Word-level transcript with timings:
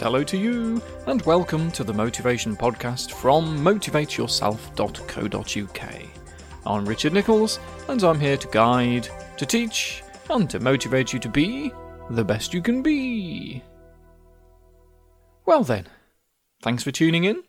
And 0.00 0.06
hello 0.06 0.24
to 0.24 0.38
you, 0.38 0.80
and 1.08 1.20
welcome 1.26 1.70
to 1.72 1.84
the 1.84 1.92
Motivation 1.92 2.56
Podcast 2.56 3.12
from 3.12 3.58
motivateyourself.co.uk. 3.58 6.02
I'm 6.64 6.86
Richard 6.86 7.12
Nicholls, 7.12 7.60
and 7.86 8.02
I'm 8.02 8.18
here 8.18 8.38
to 8.38 8.48
guide, 8.48 9.08
to 9.36 9.44
teach, 9.44 10.02
and 10.30 10.48
to 10.48 10.58
motivate 10.58 11.12
you 11.12 11.18
to 11.18 11.28
be 11.28 11.70
the 12.08 12.24
best 12.24 12.54
you 12.54 12.62
can 12.62 12.82
be. 12.82 13.62
Well 15.44 15.64
then, 15.64 15.86
thanks 16.62 16.82
for 16.82 16.92
tuning 16.92 17.24
in. 17.24 17.42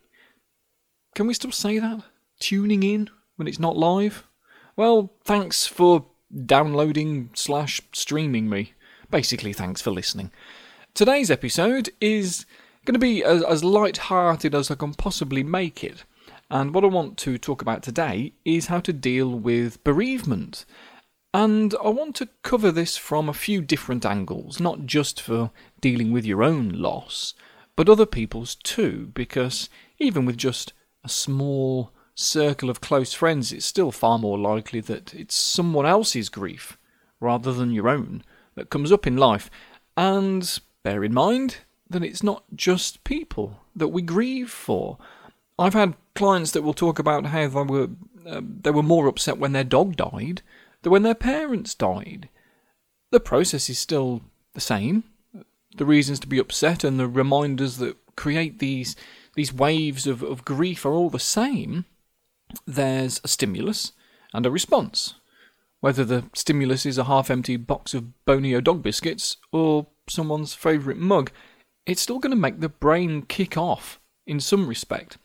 Can 1.16 1.28
we 1.28 1.34
still 1.34 1.54
say 1.54 1.80
that? 1.80 2.04
Tuning 2.42 2.84
in 2.84 3.10
when 3.38 3.48
it's 3.48 3.60
not 3.60 3.78
live? 3.78 4.28
Well, 4.76 5.14
thanks 5.24 5.68
for 5.68 6.06
downloading 6.46 7.30
slash 7.34 7.80
streaming 7.94 8.50
me. 8.50 8.74
Basically, 9.10 9.54
thanks 9.54 9.82
for 9.82 9.92
listening. 9.92 10.32
Today's 10.94 11.32
episode 11.32 11.90
is 12.02 12.46
going 12.84 12.94
to 12.94 13.00
be 13.00 13.24
as, 13.24 13.42
as 13.44 13.64
light-hearted 13.64 14.54
as 14.54 14.70
I 14.70 14.76
can 14.76 14.94
possibly 14.94 15.42
make 15.42 15.86
it. 15.86 16.04
And 16.50 16.74
what 16.74 16.84
I 16.84 16.88
want 16.88 17.18
to 17.20 17.38
talk 17.38 17.62
about 17.62 17.82
today 17.82 18.34
is 18.44 18.68
how 18.68 18.82
to 18.82 18.92
deal 18.92 19.30
with 19.30 19.82
bereavement. 19.86 20.66
And 21.34 21.74
I 21.82 21.88
want 21.88 22.18
to 22.18 22.28
cover 22.44 22.72
this 22.72 22.98
from 22.98 23.30
a 23.30 23.34
few 23.34 23.62
different 23.62 24.06
angles, 24.06 24.60
not 24.60 24.86
just 24.86 25.22
for 25.22 25.52
dealing 25.80 26.12
with 26.12 26.26
your 26.26 26.44
own 26.44 26.70
loss, 26.70 27.36
but 27.78 27.88
other 27.88 28.06
people's 28.06 28.56
too, 28.56 29.12
because 29.14 29.70
even 29.98 30.26
with 30.26 30.36
just 30.36 30.74
a 31.06 31.10
small 31.10 31.94
circle 32.16 32.70
of 32.70 32.82
close 32.82 33.14
friends, 33.14 33.54
it's 33.54 33.66
still 33.66 33.94
far 33.94 34.20
more 34.20 34.38
likely 34.38 34.82
that 34.82 35.14
it's 35.14 35.36
someone 35.36 35.86
else's 35.86 36.28
grief 36.28 36.78
rather 37.22 37.54
than 37.54 37.72
your 37.72 37.88
own 37.88 38.24
that 38.56 38.70
comes 38.70 38.92
up 38.92 39.08
in 39.08 39.16
life. 39.16 39.50
And 39.96 40.60
bear 40.84 41.04
in 41.04 41.14
mind 41.14 41.58
that 41.90 42.04
it's 42.04 42.24
not 42.24 42.44
just 42.56 43.04
people 43.04 43.60
that 43.76 43.90
we 43.90 44.02
grieve 44.02 44.50
for. 44.50 44.98
I've 45.60 45.74
had 45.74 45.96
clients 46.16 46.52
that 46.52 46.64
will 46.64 46.74
talk 46.74 47.00
about 47.00 47.28
how 47.28 47.48
they 47.48 47.62
were 47.64 47.90
uh, 48.26 48.42
they 48.44 48.72
were 48.72 48.84
more 48.84 49.08
upset 49.08 49.38
when 49.38 49.52
their 49.52 49.64
dog 49.64 49.96
died 49.96 50.42
than 50.82 50.92
when 50.92 51.04
their 51.04 51.16
parents 51.16 51.74
died. 51.74 52.30
The 53.12 53.20
process 53.20 53.70
is 53.70 53.80
still 53.80 54.22
the 54.54 54.62
same. 54.62 55.04
The 55.76 55.86
reasons 55.86 56.20
to 56.20 56.28
be 56.28 56.40
upset 56.40 56.84
and 56.84 57.00
the 57.00 57.08
reminders 57.08 57.78
that 57.78 57.98
create 58.16 58.60
these 58.60 58.96
these 59.36 59.54
waves 59.54 60.08
of, 60.08 60.22
of 60.22 60.46
grief 60.46 60.86
are 60.86 60.94
all 60.94 61.10
the 61.10 61.20
same. 61.20 61.86
There's 62.66 63.22
a 63.24 63.28
stimulus 63.28 63.94
and 64.34 64.46
a 64.46 64.52
response. 64.52 65.16
Whether 65.80 66.06
the 66.06 66.26
stimulus 66.36 66.86
is 66.86 66.98
a 66.98 67.06
half 67.06 67.32
empty 67.32 67.58
box 67.58 67.94
of 67.94 68.06
Bonio 68.28 68.64
dog 68.64 68.84
biscuits 68.84 69.38
or 69.52 69.88
someone's 70.08 70.54
favourite 70.54 71.00
mug, 71.00 71.32
it's 71.86 72.02
still 72.02 72.20
going 72.20 72.32
to 72.32 72.38
make 72.38 72.60
the 72.60 72.70
brain 72.70 73.24
kick 73.24 73.58
off 73.58 74.00
in 74.28 74.40
some 74.40 74.68
respect. 74.68 75.18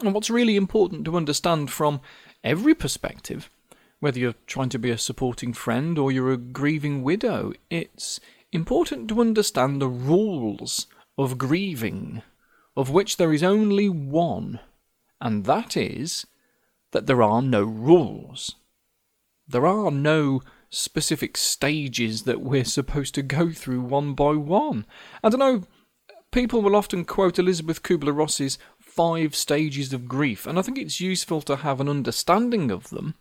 And 0.00 0.14
what's 0.14 0.30
really 0.30 0.56
important 0.56 1.04
to 1.04 1.16
understand 1.16 1.70
from 1.70 2.00
every 2.44 2.74
perspective, 2.74 3.50
whether 4.00 4.18
you're 4.18 4.34
trying 4.46 4.68
to 4.70 4.78
be 4.78 4.90
a 4.90 4.98
supporting 4.98 5.52
friend 5.52 5.98
or 5.98 6.12
you're 6.12 6.32
a 6.32 6.36
grieving 6.36 7.02
widow, 7.02 7.52
it's 7.70 8.20
important 8.52 9.08
to 9.08 9.20
understand 9.20 9.80
the 9.80 9.88
rules 9.88 10.86
of 11.16 11.38
grieving, 11.38 12.22
of 12.76 12.90
which 12.90 13.16
there 13.16 13.32
is 13.32 13.42
only 13.42 13.88
one, 13.88 14.60
and 15.20 15.44
that 15.44 15.76
is 15.76 16.26
that 16.92 17.06
there 17.06 17.22
are 17.22 17.42
no 17.42 17.62
rules. 17.64 18.54
There 19.46 19.66
are 19.66 19.90
no 19.90 20.42
specific 20.70 21.36
stages 21.36 22.24
that 22.24 22.40
we're 22.40 22.64
supposed 22.64 23.14
to 23.14 23.22
go 23.22 23.50
through 23.50 23.80
one 23.80 24.14
by 24.14 24.32
one. 24.32 24.86
I 25.22 25.28
don't 25.28 25.40
know, 25.40 25.64
people 26.30 26.62
will 26.62 26.76
often 26.76 27.04
quote 27.04 27.38
Elisabeth 27.38 27.82
Kubler 27.82 28.16
Ross's 28.16 28.58
five 28.78 29.34
stages 29.34 29.92
of 29.92 30.08
grief, 30.08 30.46
and 30.46 30.58
I 30.58 30.62
think 30.62 30.78
it's 30.78 31.00
useful 31.00 31.40
to 31.42 31.56
have 31.56 31.80
an 31.80 31.88
understanding 31.88 32.70
of 32.70 32.90
them, 32.90 33.14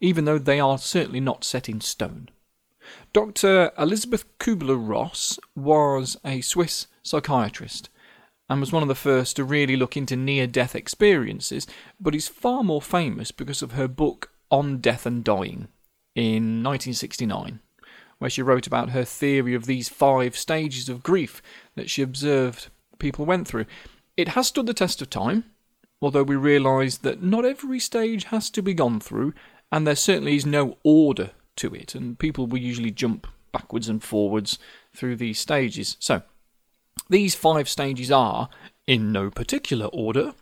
even 0.00 0.24
though 0.24 0.38
they 0.38 0.60
are 0.60 0.78
certainly 0.78 1.20
not 1.20 1.44
set 1.44 1.68
in 1.68 1.80
stone. 1.80 2.28
Dr. 3.12 3.70
Elisabeth 3.78 4.24
Kubler 4.38 4.76
Ross 4.76 5.38
was 5.54 6.16
a 6.24 6.40
Swiss 6.40 6.86
psychiatrist 7.02 7.88
and 8.48 8.60
was 8.60 8.72
one 8.72 8.82
of 8.82 8.88
the 8.88 8.94
first 8.96 9.36
to 9.36 9.44
really 9.44 9.76
look 9.76 9.96
into 9.96 10.16
near 10.16 10.46
death 10.48 10.74
experiences, 10.74 11.68
but 12.00 12.16
is 12.16 12.26
far 12.26 12.64
more 12.64 12.82
famous 12.82 13.30
because 13.30 13.62
of 13.62 13.72
her 13.72 13.86
book 13.86 14.32
On 14.50 14.78
Death 14.78 15.06
and 15.06 15.22
Dying 15.22 15.68
in 16.20 16.62
1969, 16.62 17.60
where 18.18 18.30
she 18.30 18.42
wrote 18.42 18.66
about 18.66 18.90
her 18.90 19.04
theory 19.04 19.54
of 19.54 19.64
these 19.64 19.88
five 19.88 20.36
stages 20.36 20.88
of 20.88 21.02
grief 21.02 21.40
that 21.76 21.88
she 21.88 22.02
observed 22.02 22.68
people 22.98 23.24
went 23.24 23.48
through. 23.48 23.64
It 24.16 24.28
has 24.28 24.48
stood 24.48 24.66
the 24.66 24.74
test 24.74 25.00
of 25.00 25.08
time, 25.08 25.44
although 26.02 26.22
we 26.22 26.36
realise 26.36 26.98
that 26.98 27.22
not 27.22 27.46
every 27.46 27.80
stage 27.80 28.24
has 28.24 28.50
to 28.50 28.62
be 28.62 28.74
gone 28.74 29.00
through, 29.00 29.32
and 29.72 29.86
there 29.86 29.96
certainly 29.96 30.36
is 30.36 30.44
no 30.44 30.76
order 30.82 31.30
to 31.56 31.74
it, 31.74 31.94
and 31.94 32.18
people 32.18 32.46
will 32.46 32.58
usually 32.58 32.90
jump 32.90 33.26
backwards 33.50 33.88
and 33.88 34.02
forwards 34.02 34.58
through 34.94 35.16
these 35.16 35.38
stages. 35.38 35.96
So, 36.00 36.22
these 37.08 37.34
five 37.34 37.68
stages 37.68 38.10
are, 38.10 38.50
in 38.86 39.10
no 39.10 39.30
particular 39.30 39.86
order, 39.86 40.34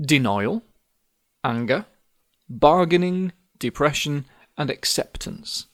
denial, 0.00 0.62
anger, 1.44 1.86
bargaining, 2.48 3.32
depression, 3.58 4.24
and 4.56 4.70
acceptance. 4.70 5.66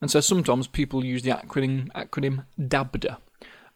And 0.00 0.10
so 0.10 0.20
sometimes 0.20 0.66
people 0.66 1.04
use 1.04 1.22
the 1.22 1.30
acronym 1.30 1.88
acronym 1.92 2.44
DABDA, 2.60 3.18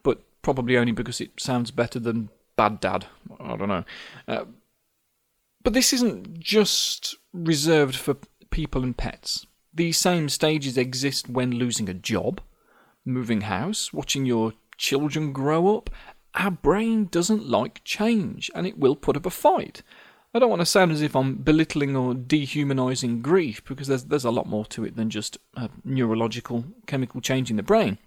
but 0.03 0.23
probably 0.43 0.77
only 0.77 0.93
because 0.93 1.21
it 1.21 1.33
sounds 1.39 1.71
better 1.71 1.99
than 1.99 2.29
bad 2.57 2.81
dad. 2.81 3.07
I 3.41 3.57
don't 3.57 3.69
know. 3.69 3.85
Uh, 4.29 4.45
but 5.63 5.73
this 5.73 5.93
isn't 5.93 6.39
just 6.41 7.17
reserved 7.33 7.97
for 7.97 8.17
people 8.51 8.83
and 8.83 8.97
pets. 8.97 9.47
These 9.75 9.99
same 9.99 10.29
stages 10.29 10.77
exist 10.77 11.29
when 11.29 11.53
losing 11.53 11.89
a 11.89 11.95
job, 11.95 12.41
moving 13.05 13.43
house, 13.43 13.93
watching 13.93 14.27
your 14.27 14.53
children 14.77 15.33
grow 15.33 15.77
up. 15.77 15.91
Our 16.35 16.51
brain 16.51 17.07
doesn't 17.07 17.49
like 17.49 17.83
change 17.85 18.51
and 18.55 18.67
it 18.67 18.79
will 18.79 18.97
put 18.97 19.17
up 19.17 19.27
a 19.27 19.31
fight. 19.31 19.83
I 20.35 20.39
don't 20.39 20.49
want 20.49 20.61
to 20.61 20.67
sound 20.67 20.93
as 20.93 21.03
if 21.03 21.15
I'm 21.15 21.37
belittling 21.37 21.95
or 21.95 22.15
dehumanizing 22.15 23.21
grief 23.21 23.63
because 23.65 23.89
there's 23.89 24.05
there's 24.05 24.25
a 24.25 24.31
lot 24.31 24.47
more 24.47 24.65
to 24.67 24.85
it 24.85 24.97
than 24.97 25.11
just 25.11 25.37
a 25.55 25.69
neurological 25.85 26.65
chemical 26.87 27.21
change 27.21 27.51
in 27.51 27.57
the 27.57 27.63
brain. 27.63 27.99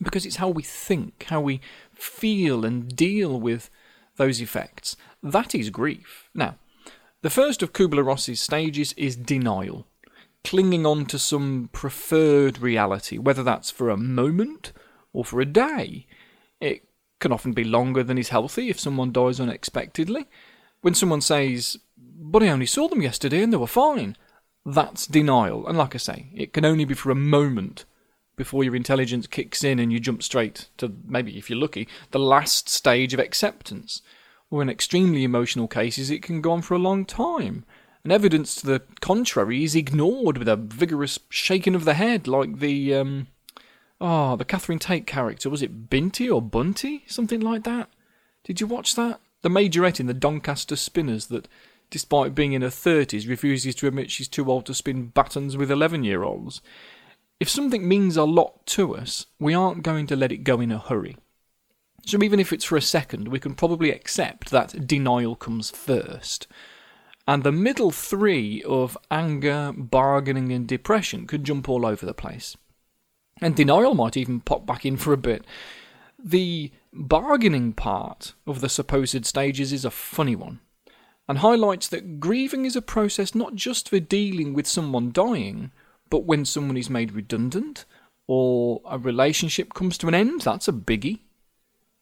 Because 0.00 0.26
it's 0.26 0.36
how 0.36 0.48
we 0.48 0.62
think, 0.62 1.26
how 1.28 1.40
we 1.40 1.60
feel 1.94 2.64
and 2.64 2.94
deal 2.94 3.40
with 3.40 3.70
those 4.16 4.40
effects. 4.40 4.96
That 5.22 5.54
is 5.54 5.70
grief. 5.70 6.28
Now, 6.34 6.56
the 7.22 7.30
first 7.30 7.62
of 7.62 7.72
Kubler 7.72 8.04
Ross's 8.04 8.40
stages 8.40 8.92
is 8.92 9.16
denial, 9.16 9.86
clinging 10.44 10.84
on 10.84 11.06
to 11.06 11.18
some 11.18 11.70
preferred 11.72 12.58
reality, 12.60 13.16
whether 13.18 13.42
that's 13.42 13.70
for 13.70 13.88
a 13.88 13.96
moment 13.96 14.72
or 15.12 15.24
for 15.24 15.40
a 15.40 15.46
day. 15.46 16.06
It 16.60 16.84
can 17.18 17.32
often 17.32 17.52
be 17.52 17.64
longer 17.64 18.04
than 18.04 18.18
is 18.18 18.28
healthy 18.28 18.68
if 18.68 18.78
someone 18.78 19.12
dies 19.12 19.40
unexpectedly. 19.40 20.26
When 20.80 20.94
someone 20.94 21.20
says, 21.20 21.76
but 21.96 22.42
I 22.42 22.48
only 22.48 22.66
saw 22.66 22.88
them 22.88 23.02
yesterday 23.02 23.42
and 23.42 23.52
they 23.52 23.56
were 23.56 23.66
fine, 23.66 24.16
that's 24.64 25.06
denial. 25.06 25.66
And 25.66 25.78
like 25.78 25.94
I 25.94 25.98
say, 25.98 26.28
it 26.34 26.52
can 26.52 26.64
only 26.64 26.84
be 26.84 26.94
for 26.94 27.10
a 27.10 27.16
moment 27.16 27.84
before 28.36 28.64
your 28.64 28.76
intelligence 28.76 29.26
kicks 29.26 29.64
in 29.64 29.78
and 29.78 29.92
you 29.92 29.98
jump 29.98 30.22
straight 30.22 30.68
to 30.76 30.94
maybe, 31.04 31.36
if 31.36 31.50
you're 31.50 31.58
lucky, 31.58 31.88
the 32.12 32.18
last 32.18 32.68
stage 32.68 33.12
of 33.12 33.20
acceptance. 33.20 34.02
Or 34.50 34.62
in 34.62 34.70
extremely 34.70 35.24
emotional 35.24 35.68
cases, 35.68 36.10
it 36.10 36.22
can 36.22 36.40
go 36.40 36.52
on 36.52 36.62
for 36.62 36.74
a 36.74 36.78
long 36.78 37.04
time. 37.04 37.64
And 38.02 38.12
evidence 38.12 38.54
to 38.56 38.66
the 38.66 38.82
contrary 39.00 39.64
is 39.64 39.74
ignored 39.74 40.38
with 40.38 40.48
a 40.48 40.56
vigorous 40.56 41.18
shaking 41.28 41.74
of 41.74 41.84
the 41.84 41.94
head, 41.94 42.26
like 42.26 42.60
the 42.60 42.94
um, 42.94 43.26
oh, 44.00 44.36
the 44.36 44.44
Catherine 44.44 44.78
Tate 44.78 45.06
character. 45.06 45.50
Was 45.50 45.62
it 45.62 45.90
Binty 45.90 46.30
or 46.30 46.40
Bunty? 46.40 47.04
Something 47.06 47.40
like 47.40 47.64
that. 47.64 47.90
Did 48.44 48.60
you 48.60 48.66
watch 48.66 48.94
that? 48.94 49.20
The 49.42 49.48
majorette 49.48 50.00
in 50.00 50.06
the 50.06 50.14
Doncaster 50.14 50.76
Spinners 50.76 51.26
that, 51.26 51.48
despite 51.90 52.34
being 52.34 52.52
in 52.52 52.62
her 52.62 52.68
30s, 52.68 53.28
refuses 53.28 53.74
to 53.76 53.86
admit 53.86 54.10
she's 54.10 54.28
too 54.28 54.50
old 54.50 54.66
to 54.66 54.74
spin 54.74 55.06
battens 55.06 55.56
with 55.56 55.70
11 55.70 56.04
year 56.04 56.22
olds. 56.22 56.60
If 57.40 57.48
something 57.48 57.86
means 57.86 58.16
a 58.16 58.24
lot 58.24 58.66
to 58.66 58.96
us, 58.96 59.26
we 59.38 59.54
aren't 59.54 59.84
going 59.84 60.08
to 60.08 60.16
let 60.16 60.32
it 60.32 60.38
go 60.38 60.60
in 60.60 60.72
a 60.72 60.78
hurry. 60.78 61.16
So 62.04 62.22
even 62.22 62.40
if 62.40 62.52
it's 62.52 62.64
for 62.64 62.76
a 62.76 62.82
second, 62.82 63.28
we 63.28 63.38
can 63.38 63.54
probably 63.54 63.90
accept 63.90 64.50
that 64.50 64.86
denial 64.86 65.36
comes 65.36 65.70
first. 65.70 66.48
And 67.28 67.44
the 67.44 67.52
middle 67.52 67.90
three 67.90 68.62
of 68.62 68.96
anger, 69.10 69.72
bargaining, 69.76 70.50
and 70.50 70.66
depression 70.66 71.26
could 71.26 71.44
jump 71.44 71.68
all 71.68 71.84
over 71.84 72.06
the 72.06 72.14
place. 72.14 72.56
And 73.40 73.54
denial 73.54 73.94
might 73.94 74.16
even 74.16 74.40
pop 74.40 74.66
back 74.66 74.86
in 74.86 74.96
for 74.96 75.12
a 75.12 75.18
bit. 75.18 75.44
The 76.18 76.72
bargaining 76.92 77.72
part 77.72 78.34
of 78.46 78.60
the 78.60 78.68
supposed 78.68 79.24
stages 79.24 79.72
is 79.72 79.84
a 79.84 79.90
funny 79.90 80.34
one, 80.34 80.60
and 81.28 81.38
highlights 81.38 81.86
that 81.88 82.18
grieving 82.18 82.64
is 82.64 82.74
a 82.74 82.82
process 82.82 83.34
not 83.34 83.54
just 83.54 83.88
for 83.88 84.00
dealing 84.00 84.52
with 84.52 84.66
someone 84.66 85.12
dying, 85.12 85.70
but 86.10 86.24
when 86.24 86.44
someone 86.44 86.76
is 86.76 86.90
made 86.90 87.12
redundant 87.12 87.84
or 88.26 88.80
a 88.84 88.98
relationship 88.98 89.74
comes 89.74 89.96
to 89.98 90.08
an 90.08 90.14
end, 90.14 90.40
that's 90.40 90.66
a 90.66 90.72
biggie. 90.72 91.20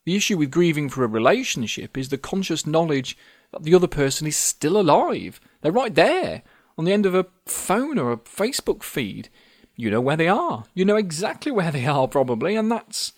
The 0.06 0.16
issue 0.16 0.38
with 0.38 0.50
grieving 0.50 0.88
for 0.88 1.04
a 1.04 1.08
relationship 1.08 1.98
is 1.98 2.08
the 2.08 2.18
conscious 2.18 2.66
knowledge 2.66 3.18
that 3.52 3.64
the 3.64 3.74
other 3.74 3.88
person 3.88 4.26
is 4.26 4.36
still 4.36 4.80
alive. 4.80 5.40
They're 5.60 5.72
right 5.72 5.94
there, 5.94 6.42
on 6.78 6.84
the 6.84 6.92
end 6.92 7.06
of 7.06 7.14
a 7.14 7.26
phone 7.44 7.98
or 7.98 8.12
a 8.12 8.16
Facebook 8.16 8.82
feed. 8.82 9.28
You 9.74 9.90
know 9.90 10.00
where 10.00 10.16
they 10.16 10.28
are. 10.28 10.64
You 10.74 10.84
know 10.84 10.96
exactly 10.96 11.52
where 11.52 11.70
they 11.70 11.86
are, 11.86 12.08
probably, 12.08 12.56
and 12.56 12.70
that's 12.70 13.12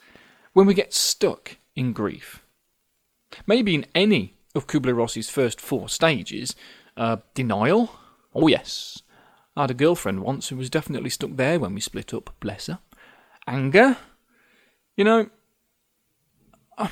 when 0.59 0.67
we 0.67 0.75
get 0.75 0.93
stuck 0.93 1.57
in 1.77 1.93
grief. 1.93 2.43
Maybe 3.47 3.77
in 3.77 3.87
any 3.95 4.35
of 4.57 4.67
Kubler 4.67 4.97
Ross's 4.97 5.31
first 5.31 5.61
four 5.61 5.89
stages 5.89 6.57
uh, 6.97 7.19
denial. 7.33 7.95
Oh, 8.35 8.49
yes. 8.49 9.01
I 9.57 9.61
had 9.61 9.71
a 9.71 9.75
girlfriend 9.75 10.25
once 10.25 10.49
who 10.49 10.57
was 10.57 10.69
definitely 10.69 11.11
stuck 11.11 11.37
there 11.37 11.61
when 11.61 11.75
we 11.75 11.81
split 11.81 12.13
up, 12.13 12.35
bless 12.41 12.67
her. 12.67 12.81
Anger. 13.47 13.99
You 14.97 15.05
know, 15.05 15.31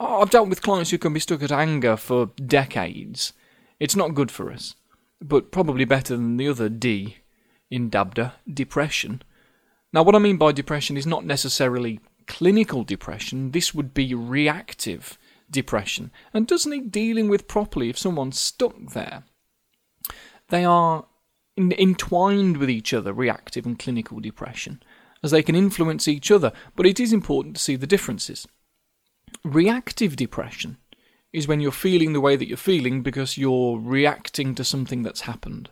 I've 0.00 0.30
dealt 0.30 0.48
with 0.48 0.62
clients 0.62 0.90
who 0.90 0.98
can 0.98 1.12
be 1.12 1.20
stuck 1.20 1.44
at 1.44 1.52
anger 1.52 1.96
for 1.96 2.32
decades. 2.44 3.34
It's 3.78 3.94
not 3.94 4.16
good 4.16 4.32
for 4.32 4.50
us, 4.50 4.74
but 5.22 5.52
probably 5.52 5.84
better 5.84 6.16
than 6.16 6.38
the 6.38 6.48
other 6.48 6.68
D 6.68 7.18
in 7.70 7.88
DABDA, 7.88 8.32
depression. 8.52 9.22
Now, 9.92 10.02
what 10.02 10.16
I 10.16 10.18
mean 10.18 10.38
by 10.38 10.50
depression 10.50 10.96
is 10.96 11.06
not 11.06 11.24
necessarily 11.24 12.00
clinical 12.26 12.84
depression, 12.84 13.52
this 13.52 13.74
would 13.74 13.94
be 13.94 14.14
reactive 14.14 15.18
depression 15.50 16.10
and 16.34 16.46
does 16.46 16.66
need 16.66 16.90
dealing 16.90 17.28
with 17.28 17.48
properly 17.48 17.88
if 17.88 17.98
someone's 17.98 18.38
stuck 18.38 18.74
there. 18.92 19.24
They 20.48 20.64
are 20.64 21.06
in- 21.56 21.72
entwined 21.72 22.56
with 22.56 22.70
each 22.70 22.92
other, 22.92 23.12
reactive 23.12 23.66
and 23.66 23.78
clinical 23.78 24.20
depression, 24.20 24.82
as 25.22 25.30
they 25.30 25.42
can 25.42 25.54
influence 25.54 26.08
each 26.08 26.30
other, 26.30 26.52
but 26.74 26.86
it 26.86 27.00
is 27.00 27.12
important 27.12 27.56
to 27.56 27.62
see 27.62 27.76
the 27.76 27.86
differences. 27.86 28.46
Reactive 29.44 30.16
depression 30.16 30.78
is 31.32 31.48
when 31.48 31.60
you're 31.60 31.72
feeling 31.72 32.12
the 32.12 32.20
way 32.20 32.36
that 32.36 32.48
you're 32.48 32.56
feeling 32.56 33.02
because 33.02 33.36
you're 33.36 33.78
reacting 33.78 34.54
to 34.54 34.64
something 34.64 35.02
that's 35.02 35.22
happened. 35.22 35.70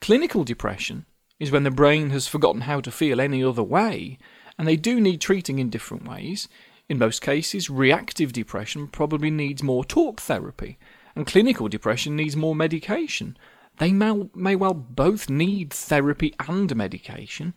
Clinical 0.00 0.44
depression 0.44 1.06
is 1.38 1.50
when 1.50 1.64
the 1.64 1.70
brain 1.70 2.10
has 2.10 2.28
forgotten 2.28 2.62
how 2.62 2.80
to 2.80 2.90
feel 2.90 3.20
any 3.20 3.42
other 3.42 3.62
way, 3.62 4.18
and 4.58 4.66
they 4.66 4.76
do 4.76 5.00
need 5.00 5.20
treating 5.20 5.58
in 5.58 5.70
different 5.70 6.06
ways. 6.06 6.48
In 6.88 6.98
most 6.98 7.22
cases, 7.22 7.70
reactive 7.70 8.32
depression 8.32 8.86
probably 8.88 9.30
needs 9.30 9.62
more 9.62 9.84
talk 9.84 10.20
therapy, 10.20 10.78
and 11.14 11.26
clinical 11.26 11.68
depression 11.68 12.16
needs 12.16 12.36
more 12.36 12.54
medication. 12.54 13.36
They 13.78 13.92
may, 13.92 14.28
may 14.34 14.56
well 14.56 14.74
both 14.74 15.30
need 15.30 15.72
therapy 15.72 16.34
and 16.46 16.74
medication, 16.76 17.54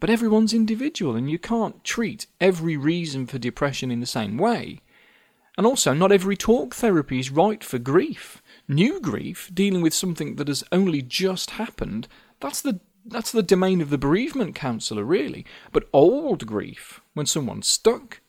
but 0.00 0.10
everyone's 0.10 0.54
individual, 0.54 1.16
and 1.16 1.30
you 1.30 1.38
can't 1.38 1.82
treat 1.84 2.26
every 2.40 2.76
reason 2.76 3.26
for 3.26 3.38
depression 3.38 3.90
in 3.90 4.00
the 4.00 4.06
same 4.06 4.38
way. 4.38 4.80
And 5.56 5.66
also, 5.66 5.92
not 5.92 6.12
every 6.12 6.36
talk 6.36 6.74
therapy 6.74 7.18
is 7.18 7.32
right 7.32 7.64
for 7.64 7.78
grief. 7.78 8.40
New 8.68 9.00
grief, 9.00 9.50
dealing 9.52 9.82
with 9.82 9.92
something 9.92 10.36
that 10.36 10.46
has 10.46 10.62
only 10.70 11.02
just 11.02 11.50
happened, 11.50 12.06
that's 12.38 12.60
the 12.60 12.78
that's 13.08 13.32
the 13.32 13.42
domain 13.42 13.80
of 13.80 13.90
the 13.90 13.98
bereavement 13.98 14.54
counsellor, 14.54 15.04
really. 15.04 15.44
But 15.72 15.88
old 15.92 16.46
grief, 16.46 17.00
when 17.14 17.26
someone's 17.26 17.68
stuck, 17.68 18.20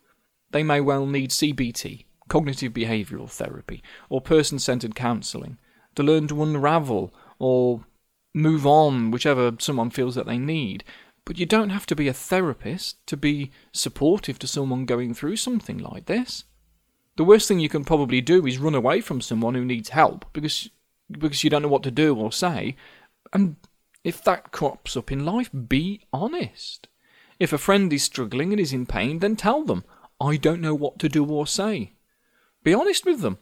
they 0.51 0.63
may 0.63 0.81
well 0.81 1.05
need 1.05 1.29
CBT, 1.29 2.05
cognitive 2.27 2.73
behavioural 2.73 3.29
therapy, 3.29 3.83
or 4.09 4.21
person 4.21 4.59
centred 4.59 4.95
counselling 4.95 5.57
to 5.95 6.03
learn 6.03 6.27
to 6.27 6.43
unravel 6.43 7.13
or 7.39 7.85
move 8.33 8.65
on, 8.65 9.11
whichever 9.11 9.53
someone 9.59 9.89
feels 9.89 10.15
that 10.15 10.25
they 10.25 10.37
need. 10.37 10.83
But 11.25 11.37
you 11.37 11.45
don't 11.45 11.69
have 11.69 11.85
to 11.87 11.95
be 11.95 12.07
a 12.07 12.13
therapist 12.13 13.05
to 13.07 13.17
be 13.17 13.51
supportive 13.71 14.39
to 14.39 14.47
someone 14.47 14.85
going 14.85 15.13
through 15.13 15.35
something 15.35 15.77
like 15.77 16.05
this. 16.05 16.45
The 17.17 17.25
worst 17.25 17.47
thing 17.47 17.59
you 17.59 17.69
can 17.69 17.83
probably 17.83 18.21
do 18.21 18.45
is 18.45 18.57
run 18.57 18.75
away 18.75 19.01
from 19.01 19.21
someone 19.21 19.53
who 19.53 19.65
needs 19.65 19.89
help 19.89 20.25
because 20.31 20.69
because 21.11 21.43
you 21.43 21.49
don't 21.49 21.63
know 21.63 21.67
what 21.67 21.83
to 21.83 21.91
do 21.91 22.15
or 22.15 22.31
say. 22.31 22.75
And 23.33 23.55
if 24.03 24.23
that 24.23 24.51
crops 24.51 24.95
up 24.95 25.11
in 25.11 25.25
life, 25.25 25.49
be 25.51 26.01
honest. 26.13 26.87
If 27.39 27.53
a 27.53 27.57
friend 27.57 27.91
is 27.91 28.03
struggling 28.03 28.51
and 28.51 28.59
is 28.59 28.73
in 28.73 28.85
pain, 28.85 29.19
then 29.19 29.35
tell 29.35 29.63
them, 29.63 29.83
I 30.19 30.37
don't 30.37 30.61
know 30.61 30.75
what 30.75 30.99
to 30.99 31.09
do 31.09 31.25
or 31.25 31.47
say. 31.47 31.93
Be 32.63 32.73
honest 32.73 33.05
with 33.05 33.21
them. 33.21 33.37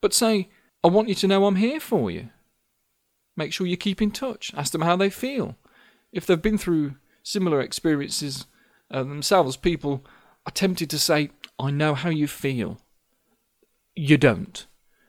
But 0.00 0.14
say, 0.14 0.48
I 0.82 0.88
want 0.88 1.08
you 1.08 1.14
to 1.16 1.26
know 1.26 1.46
I'm 1.46 1.56
here 1.56 1.80
for 1.80 2.10
you. 2.10 2.30
Make 3.36 3.52
sure 3.52 3.66
you 3.66 3.76
keep 3.76 4.00
in 4.00 4.10
touch. 4.10 4.52
Ask 4.56 4.72
them 4.72 4.82
how 4.82 4.96
they 4.96 5.10
feel. 5.10 5.56
If 6.12 6.26
they've 6.26 6.40
been 6.40 6.58
through 6.58 6.94
similar 7.22 7.60
experiences 7.60 8.46
uh, 8.90 9.02
themselves, 9.02 9.56
people 9.56 10.04
are 10.46 10.52
tempted 10.52 10.88
to 10.90 10.98
say, 10.98 11.30
I 11.58 11.70
know 11.70 11.94
how 11.94 12.10
you 12.10 12.28
feel. 12.28 12.78
You 13.94 14.16
don't. 14.16 14.66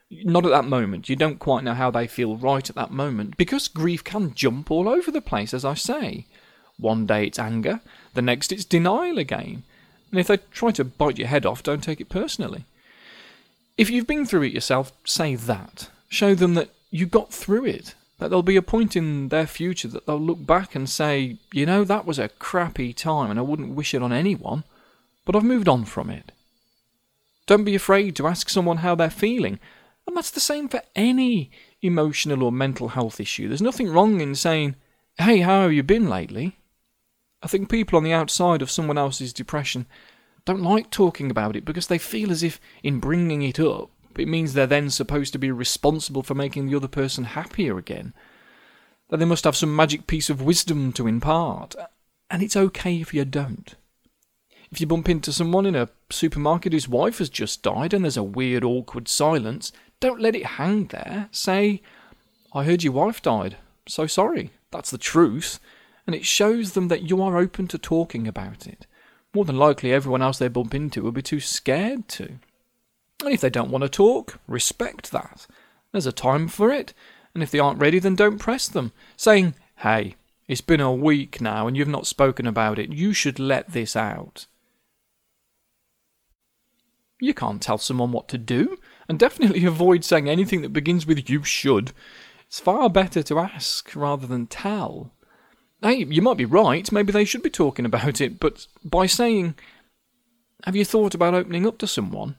Not 0.10 0.46
at 0.46 0.52
that 0.52 0.66
moment. 0.66 1.10
You 1.10 1.16
don't 1.16 1.40
quite 1.40 1.64
know 1.64 1.74
how 1.74 1.92
they 1.92 2.08
feel 2.08 2.38
right 2.38 2.70
at 2.70 2.76
that 2.76 2.92
moment 2.92 3.38
because 3.38 3.68
grief 3.68 4.04
can 4.04 4.34
jump 4.34 4.72
all 4.72 4.88
over 4.88 5.12
the 5.12 5.22
place, 5.22 5.54
as 5.54 5.66
I 5.66 5.74
say. 5.74 6.26
One 6.80 7.06
day 7.06 7.26
it's 7.26 7.40
anger, 7.40 7.82
the 8.14 8.22
next 8.22 8.52
it's 8.52 8.66
denial 8.66 9.18
again. 9.18 9.64
And 10.12 10.20
if 10.20 10.28
they 10.28 10.38
try 10.52 10.72
to 10.72 10.86
bite 10.86 11.18
your 11.18 11.28
head 11.28 11.46
off, 11.46 11.64
don't 11.64 11.84
take 11.84 12.00
it 12.00 12.10
personally. 12.10 12.66
If 13.78 13.90
you've 13.90 14.08
been 14.08 14.26
through 14.26 14.44
it 14.44 14.54
yourself, 14.54 14.92
say 15.04 15.36
that. 15.36 15.90
Show 16.10 16.36
them 16.36 16.54
that 16.54 16.70
you 16.90 17.06
got 17.06 17.34
through 17.34 17.66
it 17.66 17.94
that 18.18 18.30
there'll 18.30 18.44
be 18.44 18.56
a 18.56 18.62
point 18.62 18.96
in 18.96 19.30
their 19.30 19.46
future 19.46 19.88
that 19.88 20.06
they'll 20.06 20.20
look 20.20 20.46
back 20.46 20.74
and 20.74 20.90
say, 20.90 21.38
you 21.54 21.66
know, 21.66 21.84
that 21.84 22.06
was 22.06 22.18
a 22.18 22.30
crappy 22.30 22.94
time 22.94 23.30
and 23.30 23.40
I 23.40 23.44
wouldn't 23.44 23.76
wish 23.76 23.94
it 23.94 24.02
on 24.02 24.12
anyone, 24.12 24.64
but 25.26 25.36
I've 25.36 25.44
moved 25.44 25.68
on 25.68 25.86
from 25.86 26.10
it. 26.10 26.32
Don't 27.46 27.64
be 27.64 27.76
afraid 27.76 28.16
to 28.16 28.28
ask 28.28 28.50
someone 28.50 28.78
how 28.78 28.96
they're 28.96 29.10
feeling, 29.10 29.60
and 30.08 30.16
that's 30.16 30.32
the 30.32 30.40
same 30.40 30.70
for 30.70 30.82
any 30.96 31.52
emotional 31.82 32.44
or 32.44 32.52
mental 32.52 32.90
health 32.90 33.20
issue. 33.20 33.48
There's 33.48 33.62
nothing 33.62 33.90
wrong 33.90 34.22
in 34.22 34.36
saying, 34.36 34.76
hey, 35.18 35.40
how 35.40 35.64
have 35.64 35.74
you 35.74 35.84
been 35.84 36.10
lately? 36.10 36.58
I 37.42 37.48
think 37.48 37.70
people 37.70 37.98
on 37.98 38.04
the 38.04 38.14
outside 38.14 38.62
of 38.62 38.72
someone 38.72 38.98
else's 38.98 39.34
depression 39.34 39.86
don't 40.46 40.64
like 40.64 40.90
talking 40.90 41.30
about 41.30 41.56
it 41.56 41.66
because 41.66 41.88
they 41.88 41.98
feel 41.98 42.32
as 42.32 42.42
if, 42.42 42.60
in 42.82 43.00
bringing 43.00 43.42
it 43.42 43.60
up, 43.60 43.92
it 44.18 44.28
means 44.28 44.54
they're 44.54 44.66
then 44.66 44.90
supposed 44.90 45.34
to 45.34 45.40
be 45.40 45.52
responsible 45.52 46.24
for 46.24 46.34
making 46.34 46.68
the 46.68 46.76
other 46.76 46.88
person 46.88 47.26
happier 47.26 47.78
again. 47.78 48.14
That 49.10 49.18
they 49.18 49.26
must 49.26 49.44
have 49.44 49.56
some 49.56 49.76
magic 49.76 50.08
piece 50.08 50.30
of 50.30 50.42
wisdom 50.42 50.92
to 50.94 51.08
impart. 51.08 51.76
And 52.30 52.42
it's 52.42 52.56
okay 52.58 53.00
if 53.00 53.14
you 53.14 53.26
don't. 53.26 53.76
If 54.72 54.82
you 54.82 54.88
bump 54.88 55.08
into 55.08 55.32
someone 55.32 55.66
in 55.66 55.76
a 55.76 55.90
supermarket 56.10 56.74
whose 56.74 56.90
wife 56.90 57.20
has 57.20 57.30
just 57.30 57.64
died 57.64 57.94
and 57.94 58.04
there's 58.04 58.18
a 58.18 58.24
weird, 58.24 58.64
awkward 58.64 59.08
silence, 59.08 59.72
don't 60.00 60.22
let 60.22 60.36
it 60.36 60.46
hang 60.46 60.88
there. 60.88 61.30
Say, 61.32 61.82
I 62.54 62.64
heard 62.64 62.84
your 62.84 62.94
wife 62.94 63.22
died. 63.22 63.58
So 63.88 64.08
sorry. 64.08 64.52
That's 64.72 64.92
the 64.92 64.98
truth. 64.98 65.60
And 66.06 66.16
it 66.16 66.26
shows 66.26 66.74
them 66.74 66.88
that 66.88 67.10
you 67.10 67.22
are 67.22 67.38
open 67.38 67.68
to 67.70 67.78
talking 67.78 68.28
about 68.28 68.68
it. 68.68 68.86
More 69.34 69.46
than 69.46 69.58
likely, 69.58 69.92
everyone 69.92 70.22
else 70.22 70.38
they 70.38 70.48
bump 70.48 70.74
into 70.74 71.04
will 71.04 71.12
be 71.12 71.22
too 71.22 71.40
scared 71.40 72.08
to. 72.10 72.40
And 73.24 73.34
if 73.34 73.42
they 73.42 73.50
don't 73.50 73.72
want 73.72 73.84
to 73.84 73.90
talk, 73.90 74.40
respect 74.48 75.12
that. 75.12 75.48
There's 75.92 76.06
a 76.06 76.12
time 76.12 76.48
for 76.48 76.72
it, 76.72 76.94
and 77.34 77.44
if 77.44 77.52
they 77.52 77.60
aren't 77.60 77.80
ready, 77.80 78.00
then 78.00 78.16
don't 78.16 78.40
press 78.40 78.68
them, 78.68 78.92
saying, 79.16 79.56
Hey, 79.78 80.16
it's 80.48 80.62
been 80.62 80.80
a 80.80 80.94
week 80.94 81.42
now 81.42 81.68
and 81.68 81.76
you've 81.76 81.88
not 81.88 82.08
spoken 82.08 82.48
about 82.48 82.80
it. 82.80 82.92
You 82.92 83.14
should 83.14 83.38
let 83.38 83.72
this 83.72 83.96
out. 83.96 84.48
You 87.20 87.34
can't 87.34 87.62
tell 87.62 87.78
someone 87.78 88.12
what 88.12 88.28
to 88.30 88.38
do, 88.38 88.78
and 89.08 89.18
definitely 89.18 89.66
avoid 89.66 90.04
saying 90.04 90.30
anything 90.30 90.62
that 90.62 90.74
begins 90.74 91.06
with 91.06 91.30
you 91.30 91.44
should. 91.44 91.92
It's 92.48 92.60
far 92.60 92.90
better 92.90 93.24
to 93.24 93.40
ask 93.40 93.96
rather 93.96 94.28
than 94.28 94.48
tell. 94.48 95.12
Hey, 95.82 96.06
you 96.06 96.22
might 96.22 96.38
be 96.38 96.46
right, 96.46 96.92
maybe 96.92 97.12
they 97.12 97.26
should 97.26 97.44
be 97.44 97.50
talking 97.50 97.86
about 97.86 98.20
it, 98.20 98.40
but 98.40 98.68
by 98.84 99.06
saying, 99.06 99.56
Have 100.64 100.76
you 100.76 100.86
thought 100.86 101.14
about 101.14 101.36
opening 101.36 101.68
up 101.68 101.78
to 101.80 101.88
someone? 101.88 102.36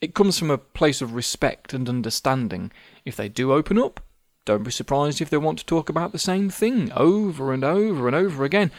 It 0.00 0.14
comes 0.14 0.38
from 0.38 0.50
a 0.50 0.58
place 0.58 1.02
of 1.02 1.14
respect 1.14 1.74
and 1.74 1.88
understanding. 1.88 2.70
If 3.04 3.16
they 3.16 3.28
do 3.28 3.52
open 3.52 3.78
up, 3.78 4.00
don't 4.44 4.62
be 4.62 4.70
surprised 4.70 5.20
if 5.20 5.28
they 5.28 5.36
want 5.36 5.58
to 5.58 5.66
talk 5.66 5.88
about 5.88 6.12
the 6.12 6.18
same 6.18 6.48
thing 6.48 6.90
over 6.92 7.52
and 7.52 7.62
over 7.62 8.06
and 8.06 8.16
over 8.16 8.44
again. 8.44 8.70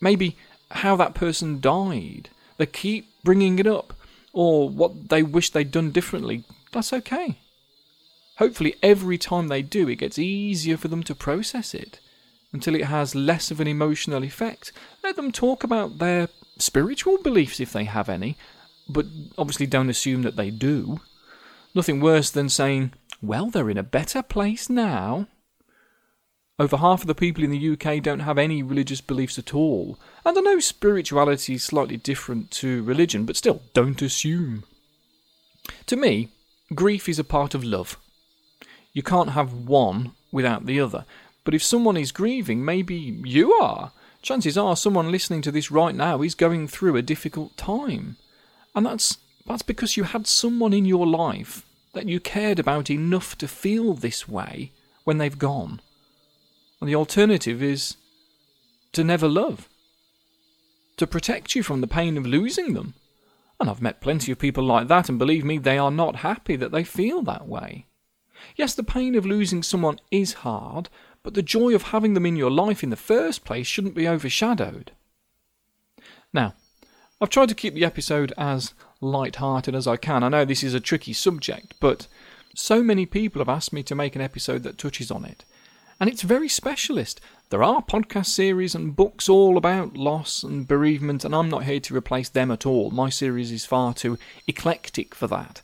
Maybe 0.00 0.36
how 0.70 0.96
that 0.96 1.14
person 1.14 1.60
died. 1.60 2.30
They 2.56 2.66
keep 2.66 3.06
bringing 3.22 3.58
it 3.58 3.66
up, 3.66 3.92
or 4.32 4.68
what 4.68 5.08
they 5.08 5.22
wish 5.22 5.50
they'd 5.50 5.70
done 5.70 5.90
differently. 5.90 6.44
That's 6.72 6.92
okay. 6.92 7.38
Hopefully, 8.36 8.74
every 8.82 9.18
time 9.18 9.48
they 9.48 9.62
do, 9.62 9.88
it 9.88 9.96
gets 9.96 10.18
easier 10.18 10.76
for 10.76 10.88
them 10.88 11.02
to 11.04 11.14
process 11.14 11.74
it 11.74 12.00
until 12.52 12.74
it 12.74 12.86
has 12.86 13.14
less 13.14 13.50
of 13.50 13.60
an 13.60 13.68
emotional 13.68 14.24
effect. 14.24 14.72
Let 15.04 15.16
them 15.16 15.30
talk 15.30 15.62
about 15.62 15.98
their 15.98 16.28
spiritual 16.58 17.18
beliefs 17.22 17.60
if 17.60 17.72
they 17.72 17.84
have 17.84 18.08
any, 18.08 18.36
but 18.88 19.06
obviously 19.36 19.66
don't 19.66 19.90
assume 19.90 20.22
that 20.22 20.36
they 20.36 20.50
do. 20.50 21.00
Nothing 21.74 22.00
worse 22.00 22.30
than 22.30 22.48
saying, 22.48 22.92
well, 23.22 23.50
they're 23.50 23.70
in 23.70 23.78
a 23.78 23.82
better 23.82 24.22
place 24.22 24.68
now. 24.68 25.28
Over 26.60 26.76
half 26.76 27.00
of 27.00 27.06
the 27.06 27.14
people 27.14 27.42
in 27.42 27.50
the 27.50 27.70
UK 27.70 28.02
don't 28.02 28.20
have 28.20 28.36
any 28.36 28.62
religious 28.62 29.00
beliefs 29.00 29.38
at 29.38 29.54
all. 29.54 29.98
And 30.26 30.36
I 30.36 30.42
know 30.42 30.60
spirituality 30.60 31.54
is 31.54 31.64
slightly 31.64 31.96
different 31.96 32.50
to 32.50 32.82
religion, 32.82 33.24
but 33.24 33.36
still, 33.36 33.62
don't 33.72 34.02
assume. 34.02 34.64
To 35.86 35.96
me, 35.96 36.28
grief 36.74 37.08
is 37.08 37.18
a 37.18 37.24
part 37.24 37.54
of 37.54 37.64
love. 37.64 37.96
You 38.92 39.02
can't 39.02 39.30
have 39.30 39.54
one 39.54 40.12
without 40.30 40.66
the 40.66 40.78
other. 40.78 41.06
But 41.44 41.54
if 41.54 41.62
someone 41.62 41.96
is 41.96 42.12
grieving, 42.12 42.62
maybe 42.62 42.94
you 42.94 43.54
are. 43.54 43.92
Chances 44.20 44.58
are 44.58 44.76
someone 44.76 45.10
listening 45.10 45.40
to 45.40 45.50
this 45.50 45.70
right 45.70 45.94
now 45.94 46.20
is 46.20 46.34
going 46.34 46.68
through 46.68 46.94
a 46.96 47.00
difficult 47.00 47.56
time. 47.56 48.16
And 48.74 48.84
that's 48.84 49.16
that's 49.46 49.62
because 49.62 49.96
you 49.96 50.04
had 50.04 50.26
someone 50.26 50.74
in 50.74 50.84
your 50.84 51.06
life 51.06 51.64
that 51.94 52.06
you 52.06 52.20
cared 52.20 52.58
about 52.58 52.90
enough 52.90 53.38
to 53.38 53.48
feel 53.48 53.94
this 53.94 54.28
way 54.28 54.72
when 55.04 55.16
they've 55.16 55.38
gone. 55.38 55.80
And 56.80 56.88
the 56.88 56.94
alternative 56.94 57.62
is 57.62 57.96
to 58.92 59.04
never 59.04 59.28
love, 59.28 59.68
to 60.96 61.06
protect 61.06 61.54
you 61.54 61.62
from 61.62 61.80
the 61.80 61.86
pain 61.86 62.16
of 62.16 62.26
losing 62.26 62.74
them. 62.74 62.94
And 63.60 63.68
I've 63.68 63.82
met 63.82 64.00
plenty 64.00 64.32
of 64.32 64.38
people 64.38 64.64
like 64.64 64.88
that, 64.88 65.08
and 65.08 65.18
believe 65.18 65.44
me, 65.44 65.58
they 65.58 65.76
are 65.76 65.90
not 65.90 66.16
happy 66.16 66.56
that 66.56 66.72
they 66.72 66.82
feel 66.82 67.20
that 67.22 67.46
way. 67.46 67.86
Yes, 68.56 68.74
the 68.74 68.82
pain 68.82 69.14
of 69.14 69.26
losing 69.26 69.62
someone 69.62 70.00
is 70.10 70.32
hard, 70.32 70.88
but 71.22 71.34
the 71.34 71.42
joy 71.42 71.74
of 71.74 71.82
having 71.82 72.14
them 72.14 72.24
in 72.24 72.36
your 72.36 72.50
life 72.50 72.82
in 72.82 72.88
the 72.88 72.96
first 72.96 73.44
place 73.44 73.66
shouldn't 73.66 73.94
be 73.94 74.08
overshadowed. 74.08 74.92
Now, 76.32 76.54
I've 77.20 77.28
tried 77.28 77.50
to 77.50 77.54
keep 77.54 77.74
the 77.74 77.84
episode 77.84 78.32
as 78.38 78.72
light-hearted 79.02 79.74
as 79.74 79.86
I 79.86 79.98
can. 79.98 80.22
I 80.22 80.30
know 80.30 80.46
this 80.46 80.62
is 80.62 80.72
a 80.72 80.80
tricky 80.80 81.12
subject, 81.12 81.74
but 81.80 82.06
so 82.54 82.82
many 82.82 83.04
people 83.04 83.40
have 83.40 83.48
asked 83.50 83.74
me 83.74 83.82
to 83.82 83.94
make 83.94 84.16
an 84.16 84.22
episode 84.22 84.62
that 84.62 84.78
touches 84.78 85.10
on 85.10 85.26
it. 85.26 85.44
And 86.00 86.08
it's 86.08 86.22
very 86.22 86.48
specialist. 86.48 87.20
There 87.50 87.62
are 87.62 87.82
podcast 87.82 88.26
series 88.26 88.74
and 88.74 88.96
books 88.96 89.28
all 89.28 89.58
about 89.58 89.98
loss 89.98 90.42
and 90.42 90.66
bereavement, 90.66 91.26
and 91.26 91.34
I'm 91.34 91.50
not 91.50 91.64
here 91.64 91.80
to 91.80 91.94
replace 91.94 92.30
them 92.30 92.50
at 92.50 92.64
all. 92.64 92.90
My 92.90 93.10
series 93.10 93.52
is 93.52 93.66
far 93.66 93.92
too 93.92 94.18
eclectic 94.46 95.14
for 95.14 95.26
that. 95.26 95.60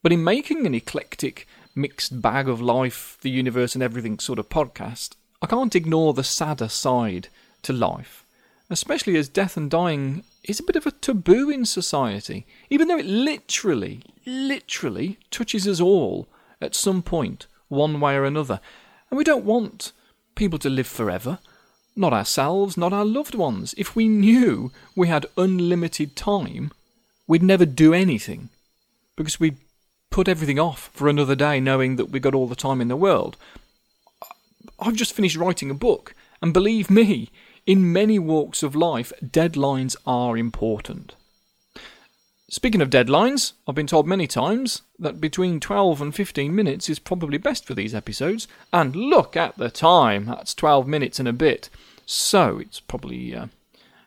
But 0.00 0.12
in 0.12 0.22
making 0.22 0.66
an 0.66 0.74
eclectic, 0.76 1.48
mixed 1.74 2.22
bag 2.22 2.48
of 2.48 2.60
life, 2.60 3.18
the 3.22 3.30
universe, 3.30 3.74
and 3.74 3.82
everything 3.82 4.20
sort 4.20 4.38
of 4.38 4.48
podcast, 4.48 5.16
I 5.42 5.48
can't 5.48 5.74
ignore 5.74 6.14
the 6.14 6.22
sadder 6.22 6.68
side 6.68 7.26
to 7.62 7.72
life, 7.72 8.24
especially 8.70 9.16
as 9.16 9.28
death 9.28 9.56
and 9.56 9.68
dying 9.68 10.22
is 10.44 10.60
a 10.60 10.64
bit 10.64 10.76
of 10.76 10.86
a 10.86 10.92
taboo 10.92 11.50
in 11.50 11.64
society, 11.64 12.46
even 12.70 12.86
though 12.86 12.98
it 12.98 13.06
literally, 13.06 14.04
literally 14.24 15.18
touches 15.32 15.66
us 15.66 15.80
all 15.80 16.28
at 16.60 16.76
some 16.76 17.02
point, 17.02 17.48
one 17.66 17.98
way 17.98 18.14
or 18.14 18.24
another. 18.24 18.60
And 19.12 19.18
we 19.18 19.24
don't 19.24 19.44
want 19.44 19.92
people 20.36 20.58
to 20.60 20.70
live 20.70 20.86
forever. 20.86 21.38
Not 21.94 22.14
ourselves, 22.14 22.78
not 22.78 22.94
our 22.94 23.04
loved 23.04 23.34
ones. 23.34 23.74
If 23.76 23.94
we 23.94 24.08
knew 24.08 24.72
we 24.96 25.08
had 25.08 25.26
unlimited 25.36 26.16
time, 26.16 26.72
we'd 27.26 27.42
never 27.42 27.66
do 27.66 27.92
anything. 27.92 28.48
Because 29.14 29.38
we 29.38 29.58
put 30.08 30.28
everything 30.28 30.58
off 30.58 30.88
for 30.94 31.08
another 31.08 31.34
day 31.34 31.60
knowing 31.60 31.96
that 31.96 32.06
we've 32.06 32.22
got 32.22 32.34
all 32.34 32.46
the 32.46 32.56
time 32.56 32.80
in 32.80 32.88
the 32.88 32.96
world. 32.96 33.36
I've 34.80 34.96
just 34.96 35.12
finished 35.12 35.36
writing 35.36 35.70
a 35.70 35.74
book, 35.74 36.14
and 36.40 36.54
believe 36.54 36.88
me, 36.88 37.28
in 37.66 37.92
many 37.92 38.18
walks 38.18 38.62
of 38.62 38.74
life, 38.74 39.12
deadlines 39.22 39.94
are 40.06 40.38
important. 40.38 41.16
Speaking 42.48 42.82
of 42.82 42.90
deadlines, 42.90 43.54
I've 43.66 43.74
been 43.74 43.86
told 43.86 44.06
many 44.06 44.26
times 44.26 44.82
that 44.98 45.20
between 45.20 45.58
12 45.58 46.02
and 46.02 46.14
15 46.14 46.54
minutes 46.54 46.90
is 46.90 46.98
probably 46.98 47.38
best 47.38 47.64
for 47.64 47.74
these 47.74 47.94
episodes, 47.94 48.46
and 48.72 48.94
look 48.94 49.36
at 49.36 49.56
the 49.56 49.70
time, 49.70 50.26
that's 50.26 50.54
12 50.54 50.86
minutes 50.86 51.18
and 51.18 51.28
a 51.28 51.32
bit. 51.32 51.70
So 52.04 52.58
it's 52.58 52.80
probably 52.80 53.34
uh, 53.34 53.46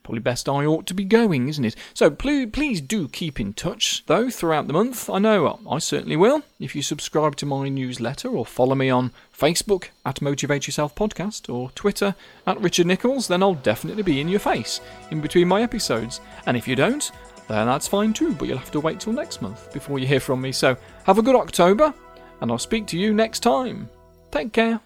Probably 0.05 0.21
best 0.21 0.47
I 0.47 0.67
ought 0.67 0.85
to 0.85 0.93
be 0.93 1.03
going, 1.03 1.49
isn't 1.49 1.65
it? 1.65 1.75
So 1.95 2.11
please, 2.11 2.51
please 2.51 2.79
do 2.79 3.07
keep 3.07 3.39
in 3.39 3.53
touch, 3.53 4.05
though, 4.05 4.29
throughout 4.29 4.67
the 4.67 4.73
month. 4.73 5.09
I 5.09 5.17
know 5.17 5.59
I 5.67 5.79
certainly 5.79 6.15
will. 6.15 6.43
If 6.59 6.75
you 6.75 6.83
subscribe 6.83 7.35
to 7.37 7.47
my 7.47 7.69
newsletter 7.69 8.29
or 8.29 8.45
follow 8.45 8.75
me 8.75 8.91
on 8.91 9.13
Facebook 9.35 9.85
at 10.05 10.21
Motivate 10.21 10.67
Yourself 10.67 10.93
Podcast 10.93 11.51
or 11.51 11.71
Twitter 11.71 12.13
at 12.45 12.61
Richard 12.61 12.85
Nicholls, 12.85 13.27
then 13.27 13.41
I'll 13.41 13.55
definitely 13.55 14.03
be 14.03 14.21
in 14.21 14.27
your 14.27 14.39
face 14.39 14.79
in 15.09 15.21
between 15.21 15.47
my 15.47 15.63
episodes. 15.63 16.21
And 16.45 16.55
if 16.55 16.67
you 16.67 16.75
don't, 16.75 17.11
then 17.47 17.67
that's 17.67 17.87
fine 17.87 18.13
too, 18.13 18.33
but 18.33 18.47
you'll 18.47 18.57
have 18.57 18.71
to 18.71 18.79
wait 18.79 18.99
till 18.99 19.13
next 19.13 19.41
month 19.41 19.71
before 19.73 19.99
you 19.99 20.07
hear 20.07 20.19
from 20.19 20.41
me. 20.41 20.51
So 20.51 20.75
have 21.05 21.17
a 21.17 21.21
good 21.21 21.35
October, 21.35 21.93
and 22.41 22.51
I'll 22.51 22.57
speak 22.57 22.87
to 22.87 22.97
you 22.97 23.13
next 23.13 23.41
time. 23.41 23.89
Take 24.31 24.51
care. 24.51 24.79